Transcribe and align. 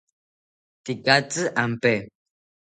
Tekatzi 0.85 1.43
ampe 1.63 1.93